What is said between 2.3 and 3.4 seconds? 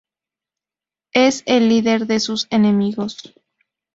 enemigos.